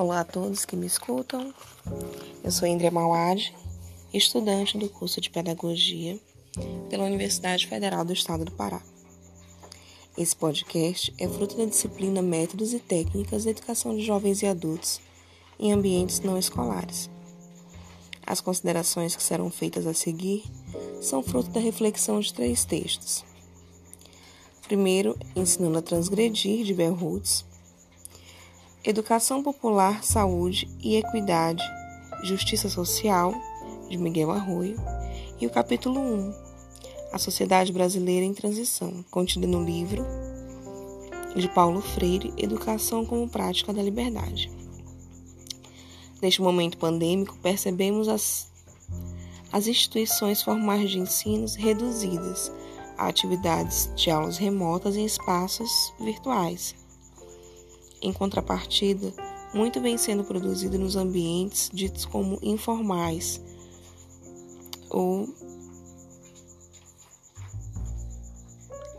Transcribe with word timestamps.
Olá 0.00 0.20
a 0.20 0.24
todos 0.24 0.64
que 0.64 0.76
me 0.76 0.86
escutam. 0.86 1.52
Eu 2.42 2.50
sou 2.50 2.66
Indria 2.66 2.90
Mauad, 2.90 3.54
estudante 4.14 4.78
do 4.78 4.88
curso 4.88 5.20
de 5.20 5.28
Pedagogia 5.28 6.18
pela 6.88 7.04
Universidade 7.04 7.66
Federal 7.66 8.02
do 8.02 8.14
Estado 8.14 8.46
do 8.46 8.52
Pará. 8.52 8.80
Esse 10.16 10.34
podcast 10.34 11.12
é 11.18 11.28
fruto 11.28 11.54
da 11.54 11.66
disciplina 11.66 12.22
Métodos 12.22 12.72
e 12.72 12.78
Técnicas 12.78 13.42
de 13.42 13.50
Educação 13.50 13.94
de 13.94 14.02
Jovens 14.02 14.40
e 14.40 14.46
Adultos 14.46 15.02
em 15.58 15.70
Ambientes 15.70 16.20
Não 16.20 16.38
Escolares. 16.38 17.10
As 18.26 18.40
considerações 18.40 19.14
que 19.14 19.22
serão 19.22 19.50
feitas 19.50 19.86
a 19.86 19.92
seguir 19.92 20.44
são 21.02 21.22
fruto 21.22 21.50
da 21.50 21.60
reflexão 21.60 22.20
de 22.20 22.32
três 22.32 22.64
textos. 22.64 23.22
Primeiro, 24.62 25.14
Ensinando 25.36 25.76
a 25.76 25.82
Transgredir, 25.82 26.64
de 26.64 26.72
Bell 26.72 26.94
Hooks. 26.98 27.49
Educação 28.82 29.42
Popular, 29.42 30.02
Saúde 30.02 30.66
e 30.80 30.96
Equidade, 30.96 31.62
Justiça 32.22 32.66
Social, 32.66 33.34
de 33.90 33.98
Miguel 33.98 34.30
Arroio, 34.30 34.74
e 35.38 35.46
o 35.46 35.50
capítulo 35.50 36.00
1, 36.00 36.34
A 37.12 37.18
Sociedade 37.18 37.74
Brasileira 37.74 38.24
em 38.24 38.32
Transição, 38.32 39.04
contido 39.10 39.46
no 39.46 39.62
livro 39.62 40.02
de 41.36 41.46
Paulo 41.48 41.82
Freire, 41.82 42.32
Educação 42.38 43.04
como 43.04 43.28
Prática 43.28 43.70
da 43.70 43.82
Liberdade. 43.82 44.50
Neste 46.22 46.40
momento 46.40 46.78
pandêmico, 46.78 47.36
percebemos 47.42 48.08
as, 48.08 48.50
as 49.52 49.66
instituições 49.66 50.40
formais 50.42 50.90
de 50.90 50.98
ensino 50.98 51.46
reduzidas 51.58 52.50
a 52.96 53.08
atividades 53.08 53.90
de 53.94 54.10
aulas 54.10 54.38
remotas 54.38 54.96
em 54.96 55.04
espaços 55.04 55.92
virtuais 56.00 56.79
em 58.00 58.12
contrapartida, 58.12 59.12
muito 59.52 59.80
vem 59.80 59.98
sendo 59.98 60.24
produzido 60.24 60.78
nos 60.78 60.96
ambientes 60.96 61.70
ditos 61.72 62.04
como 62.04 62.38
informais 62.42 63.40
ou 64.88 65.28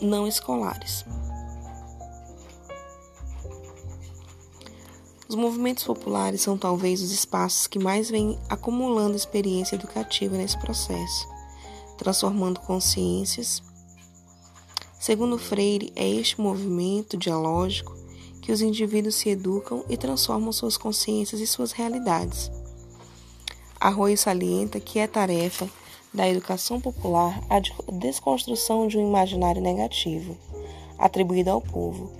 não 0.00 0.26
escolares. 0.26 1.04
Os 5.28 5.34
movimentos 5.34 5.84
populares 5.84 6.40
são 6.40 6.56
talvez 6.56 7.02
os 7.02 7.10
espaços 7.10 7.66
que 7.66 7.78
mais 7.78 8.08
vêm 8.08 8.38
acumulando 8.48 9.14
experiência 9.14 9.76
educativa 9.76 10.36
nesse 10.36 10.58
processo, 10.58 11.28
transformando 11.98 12.60
consciências. 12.60 13.62
Segundo 14.98 15.36
Freire, 15.36 15.92
é 15.94 16.08
este 16.08 16.40
movimento 16.40 17.16
dialógico 17.16 17.94
que 18.48 18.52
os 18.52 18.62
indivíduos 18.62 19.16
se 19.16 19.28
educam 19.28 19.84
e 19.90 19.96
transformam 19.98 20.50
suas 20.52 20.78
consciências 20.78 21.38
e 21.38 21.46
suas 21.46 21.72
realidades. 21.72 22.50
Arroio 23.78 24.16
salienta 24.16 24.80
que 24.80 24.98
é 24.98 25.06
tarefa 25.06 25.68
da 26.14 26.26
educação 26.26 26.80
popular 26.80 27.42
a 27.50 27.60
desconstrução 27.92 28.88
de 28.88 28.96
um 28.96 29.06
imaginário 29.06 29.60
negativo, 29.60 30.34
atribuído 30.98 31.50
ao 31.50 31.60
povo, 31.60 32.10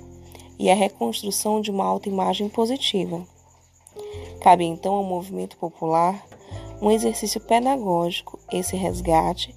e 0.58 0.68
a 0.68 0.74
reconstrução 0.74 1.62
de 1.62 1.70
uma 1.70 1.86
autoimagem 1.86 2.50
positiva. 2.50 3.26
Cabe 4.42 4.66
então 4.66 4.96
ao 4.96 5.04
movimento 5.04 5.56
popular 5.56 6.22
um 6.82 6.90
exercício 6.90 7.40
pedagógico, 7.40 8.38
esse 8.52 8.76
resgate 8.76 9.54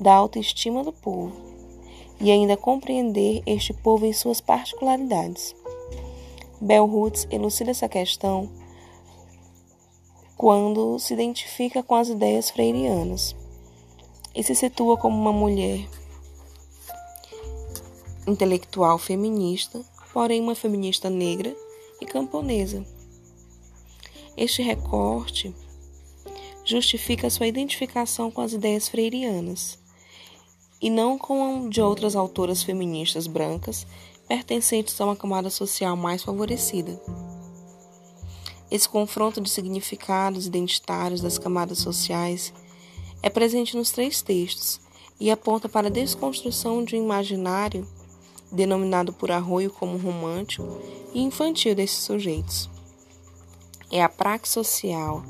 da 0.00 0.14
autoestima 0.14 0.82
do 0.82 0.90
povo, 0.90 1.36
e 2.18 2.30
ainda 2.30 2.56
compreender 2.56 3.42
este 3.44 3.74
povo 3.74 4.06
em 4.06 4.12
suas 4.14 4.40
particularidades. 4.40 5.54
Bell 6.64 6.86
Hooks 6.86 7.28
elucida 7.30 7.72
essa 7.72 7.86
questão 7.86 8.48
quando 10.34 10.98
se 10.98 11.12
identifica 11.12 11.82
com 11.82 11.94
as 11.94 12.08
ideias 12.08 12.48
freirianas 12.48 13.36
e 14.34 14.42
se 14.42 14.54
situa 14.54 14.96
como 14.96 15.14
uma 15.14 15.30
mulher 15.30 15.86
intelectual 18.26 18.96
feminista, 18.96 19.84
porém 20.10 20.40
uma 20.40 20.54
feminista 20.54 21.10
negra 21.10 21.54
e 22.00 22.06
camponesa. 22.06 22.82
Este 24.34 24.62
recorte 24.62 25.54
justifica 26.64 27.28
sua 27.28 27.46
identificação 27.46 28.30
com 28.30 28.40
as 28.40 28.54
ideias 28.54 28.88
freirianas 28.88 29.78
e 30.80 30.88
não 30.88 31.18
com 31.18 31.68
de 31.68 31.82
outras 31.82 32.16
autoras 32.16 32.62
feministas 32.62 33.26
brancas 33.26 33.86
pertencentes 34.28 35.00
a 35.00 35.04
uma 35.04 35.16
camada 35.16 35.50
social 35.50 35.96
mais 35.96 36.22
favorecida. 36.22 37.00
Esse 38.70 38.88
confronto 38.88 39.40
de 39.40 39.48
significados 39.48 40.46
identitários 40.46 41.20
das 41.20 41.38
camadas 41.38 41.78
sociais 41.78 42.52
é 43.22 43.30
presente 43.30 43.76
nos 43.76 43.90
três 43.90 44.20
textos 44.22 44.80
e 45.20 45.30
aponta 45.30 45.68
para 45.68 45.86
a 45.86 45.90
desconstrução 45.90 46.84
de 46.84 46.96
um 46.96 47.04
imaginário 47.04 47.86
denominado 48.50 49.12
por 49.12 49.30
Arroio 49.30 49.70
como 49.70 49.96
romântico 49.96 50.80
e 51.12 51.20
infantil 51.20 51.74
desses 51.74 51.98
sujeitos. 51.98 52.68
É 53.90 54.02
a 54.02 54.08
praxe 54.08 54.52
social 54.52 55.22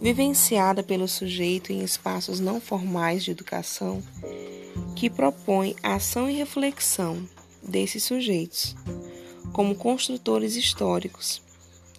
vivenciada 0.00 0.82
pelo 0.82 1.06
sujeito 1.06 1.72
em 1.72 1.82
espaços 1.82 2.40
não 2.40 2.60
formais 2.60 3.22
de 3.22 3.30
educação 3.30 4.02
que 4.96 5.10
propõe 5.10 5.76
ação 5.82 6.28
e 6.28 6.34
reflexão 6.34 7.28
desses 7.62 8.02
sujeitos, 8.02 8.74
como 9.52 9.74
construtores 9.74 10.56
históricos, 10.56 11.42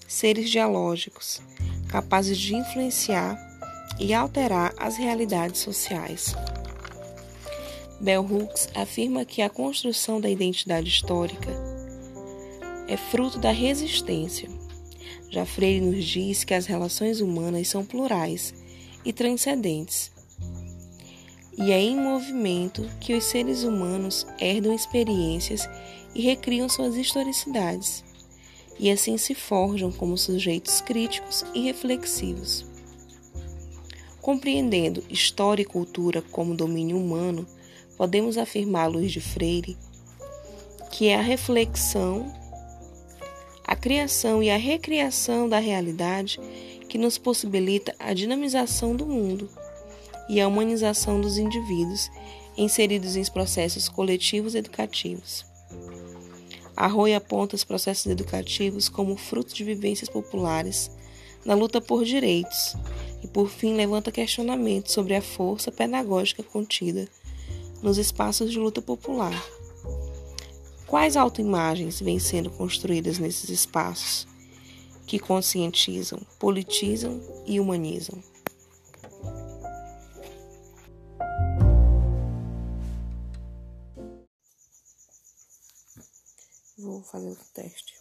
seres 0.07 0.49
dialógicos, 0.49 1.41
capazes 1.87 2.37
de 2.37 2.55
influenciar 2.55 3.37
e 3.99 4.13
alterar 4.13 4.73
as 4.77 4.97
realidades 4.97 5.61
sociais. 5.61 6.35
Bell 7.99 8.25
Hooks 8.25 8.67
afirma 8.73 9.23
que 9.23 9.41
a 9.41 9.49
construção 9.49 10.19
da 10.19 10.29
identidade 10.29 10.89
histórica 10.89 11.51
é 12.87 12.97
fruto 12.97 13.37
da 13.37 13.51
resistência. 13.51 14.49
Já 15.29 15.45
Freire 15.45 15.85
nos 15.85 16.03
diz 16.03 16.43
que 16.43 16.53
as 16.53 16.65
relações 16.65 17.21
humanas 17.21 17.67
são 17.67 17.85
plurais 17.85 18.53
e 19.05 19.13
transcendentes, 19.13 20.10
e 21.61 21.71
é 21.71 21.79
em 21.79 21.95
movimento 21.95 22.89
que 22.99 23.13
os 23.13 23.23
seres 23.25 23.63
humanos 23.63 24.25
herdam 24.39 24.73
experiências 24.73 25.69
e 26.15 26.21
recriam 26.21 26.67
suas 26.67 26.95
historicidades, 26.95 28.03
e 28.79 28.89
assim 28.89 29.15
se 29.15 29.35
forjam 29.35 29.91
como 29.91 30.17
sujeitos 30.17 30.81
críticos 30.81 31.45
e 31.53 31.61
reflexivos. 31.61 32.65
Compreendendo 34.19 35.03
história 35.07 35.61
e 35.61 35.65
cultura 35.65 36.21
como 36.31 36.55
domínio 36.55 36.97
humano, 36.97 37.45
podemos 37.95 38.37
afirmar 38.37 38.85
à 38.85 38.87
luz 38.87 39.11
de 39.11 39.21
Freire 39.21 39.77
que 40.91 41.07
é 41.07 41.15
a 41.15 41.21
reflexão, 41.21 42.31
a 43.63 43.75
criação 43.75 44.43
e 44.43 44.49
a 44.49 44.57
recriação 44.57 45.47
da 45.47 45.57
realidade 45.57 46.39
que 46.89 46.97
nos 46.97 47.17
possibilita 47.17 47.95
a 47.97 48.13
dinamização 48.13 48.93
do 48.93 49.05
mundo 49.05 49.49
e 50.31 50.39
a 50.39 50.47
humanização 50.47 51.19
dos 51.19 51.37
indivíduos 51.37 52.09
inseridos 52.57 53.17
em 53.17 53.25
processos 53.25 53.89
coletivos 53.89 54.55
educativos. 54.55 55.45
Arroio 56.73 57.17
aponta 57.17 57.53
os 57.53 57.65
processos 57.65 58.05
educativos 58.05 58.87
como 58.87 59.17
fruto 59.17 59.53
de 59.53 59.65
vivências 59.65 60.09
populares 60.09 60.89
na 61.43 61.53
luta 61.53 61.81
por 61.81 62.05
direitos 62.05 62.77
e, 63.21 63.27
por 63.27 63.49
fim, 63.49 63.75
levanta 63.75 64.09
questionamentos 64.09 64.93
sobre 64.93 65.15
a 65.15 65.21
força 65.21 65.69
pedagógica 65.69 66.41
contida 66.41 67.09
nos 67.83 67.97
espaços 67.97 68.49
de 68.49 68.57
luta 68.57 68.81
popular. 68.81 69.45
Quais 70.87 71.17
autoimagens 71.17 71.99
vêm 71.99 72.19
sendo 72.19 72.49
construídas 72.49 73.19
nesses 73.19 73.49
espaços 73.49 74.25
que 75.05 75.19
conscientizam, 75.19 76.21
politizam 76.39 77.19
e 77.45 77.59
humanizam? 77.59 78.30
Vou 86.81 87.03
fazer 87.03 87.29
o 87.29 87.35
teste. 87.53 87.93